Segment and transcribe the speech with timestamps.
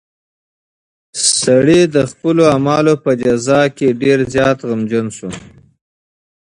[1.41, 5.29] سړی د خپلو اعمالو په جزا کې ډېر زیات غمجن شو.